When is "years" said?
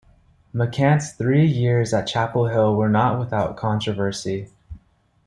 1.45-1.93